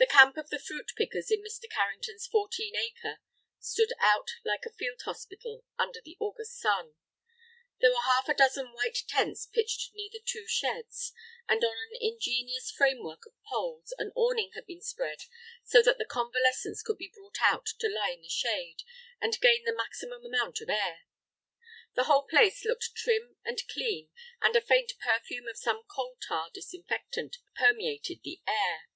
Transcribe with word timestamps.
The 0.00 0.06
camp 0.06 0.38
of 0.38 0.48
the 0.48 0.58
fruit 0.58 0.92
pickers 0.96 1.30
in 1.30 1.42
Mr. 1.42 1.68
Carrington's 1.70 2.26
fourteen 2.26 2.74
acre 2.74 3.18
stood 3.58 3.92
out 4.00 4.28
like 4.46 4.64
a 4.64 4.72
field 4.72 5.02
hospital 5.04 5.62
under 5.78 6.00
the 6.02 6.16
August 6.18 6.58
sun. 6.58 6.94
There 7.82 7.90
were 7.90 8.00
half 8.06 8.26
a 8.26 8.32
dozen 8.32 8.72
white 8.72 8.96
tents 9.08 9.44
pitched 9.44 9.90
near 9.92 10.08
the 10.10 10.22
two 10.24 10.46
sheds, 10.48 11.12
and 11.46 11.62
on 11.62 11.76
an 11.76 11.98
ingenious 12.00 12.70
frame 12.70 13.02
work 13.04 13.26
of 13.26 13.34
poles 13.50 13.92
an 13.98 14.10
awning 14.16 14.52
had 14.54 14.64
been 14.64 14.80
spread 14.80 15.18
so 15.64 15.82
that 15.82 16.02
convalescents 16.08 16.80
could 16.82 16.96
be 16.96 17.12
brought 17.14 17.36
out 17.42 17.66
to 17.80 17.86
lie 17.86 18.12
in 18.16 18.22
the 18.22 18.30
shade, 18.30 18.78
and 19.20 19.38
gain 19.42 19.64
the 19.64 19.76
maximum 19.76 20.24
amount 20.24 20.62
of 20.62 20.70
air. 20.70 21.02
The 21.94 22.04
whole 22.04 22.26
place 22.26 22.64
looked 22.64 22.94
trim 22.94 23.36
and 23.44 23.60
clean, 23.70 24.08
and 24.40 24.56
a 24.56 24.62
faint 24.62 24.92
perfume 24.98 25.46
of 25.46 25.58
some 25.58 25.82
coal 25.84 26.16
tar 26.26 26.48
disinfectant 26.54 27.36
permeated 27.54 28.22
the 28.24 28.40
air. 28.46 28.86